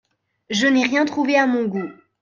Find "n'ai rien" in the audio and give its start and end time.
0.65-1.05